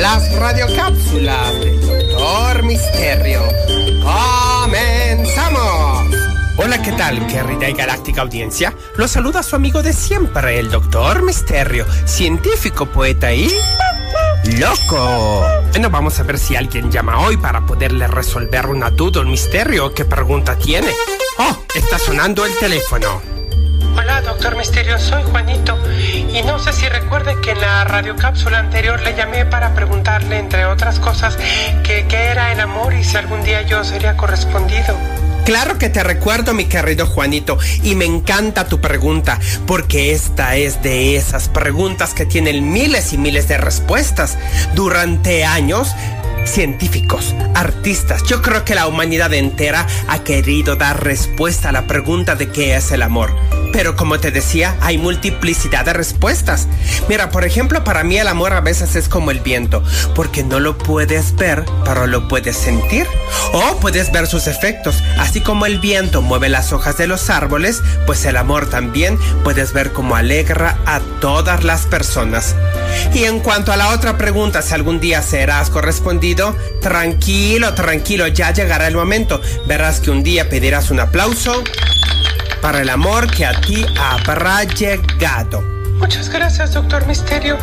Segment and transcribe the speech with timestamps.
[0.00, 3.42] las radiocápsulas del Doctor Misterio.
[4.62, 6.16] ¡Comenzamos!
[6.56, 8.74] Hola, ¿qué tal, querida y galáctica audiencia?
[8.96, 13.50] Los saluda su amigo de siempre, el Doctor Misterio, científico, poeta y...
[14.58, 15.44] ¡Loco!
[15.70, 19.92] Bueno, vamos a ver si alguien llama hoy para poderle resolver una duda, un misterio.
[19.92, 20.94] ¿Qué pregunta tiene?
[21.38, 21.62] ¡Oh!
[21.74, 23.20] Está sonando el teléfono.
[23.96, 25.59] Hola, doctor Misterio, soy Juanito.
[26.32, 30.64] Y no sé si recuerde que en la radiocápsula anterior le llamé para preguntarle, entre
[30.64, 31.36] otras cosas,
[31.82, 34.96] que qué era el amor y si algún día yo sería correspondido.
[35.44, 40.82] Claro que te recuerdo, mi querido Juanito, y me encanta tu pregunta, porque esta es
[40.82, 44.38] de esas preguntas que tienen miles y miles de respuestas.
[44.74, 45.96] Durante años,
[46.44, 52.36] científicos, artistas, yo creo que la humanidad entera ha querido dar respuesta a la pregunta
[52.36, 53.34] de qué es el amor.
[53.72, 56.66] Pero como te decía, hay multiplicidad de respuestas.
[57.08, 59.82] Mira, por ejemplo, para mí el amor a veces es como el viento,
[60.14, 63.06] porque no lo puedes ver, pero lo puedes sentir.
[63.52, 65.02] O puedes ver sus efectos.
[65.18, 69.72] Así como el viento mueve las hojas de los árboles, pues el amor también puedes
[69.72, 72.54] ver cómo alegra a todas las personas.
[73.14, 78.52] Y en cuanto a la otra pregunta, si algún día serás correspondido, tranquilo, tranquilo, ya
[78.52, 79.40] llegará el momento.
[79.66, 81.62] Verás que un día pedirás un aplauso
[82.60, 85.62] para el amor que a ti habrá llegado.
[85.98, 87.58] Muchas gracias, doctor Misterio.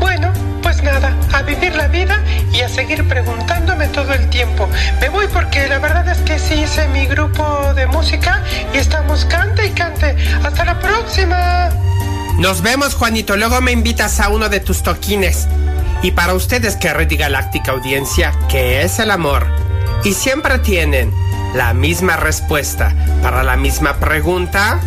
[0.00, 0.32] Bueno,
[0.62, 4.68] pues nada, a vivir la vida y a seguir preguntándome todo el tiempo.
[5.00, 9.24] Me voy porque la verdad es que sí hice mi grupo de música y estamos
[9.24, 10.16] cante y cante.
[10.44, 11.70] Hasta la próxima.
[12.38, 13.36] Nos vemos, Juanito.
[13.36, 15.48] Luego me invitas a uno de tus toquines.
[16.02, 19.46] Y para ustedes, que Red Galáctica Audiencia, ¿qué es el amor?
[20.04, 21.12] Y siempre tienen
[21.54, 24.80] la misma respuesta para la misma pregunta.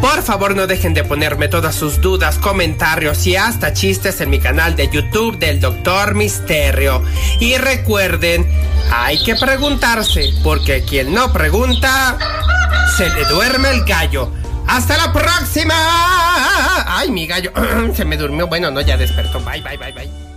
[0.00, 4.38] Por favor no dejen de ponerme todas sus dudas, comentarios y hasta chistes en mi
[4.38, 7.02] canal de YouTube del Doctor Misterio.
[7.40, 8.46] Y recuerden,
[8.92, 12.18] hay que preguntarse, porque quien no pregunta,
[12.96, 14.30] se le duerme el gallo.
[14.66, 15.74] ¡Hasta la próxima!
[16.86, 17.52] ¡Ay, mi gallo!
[17.94, 18.46] se me durmió.
[18.46, 19.40] Bueno, no, ya despertó.
[19.40, 20.35] Bye, bye, bye, bye.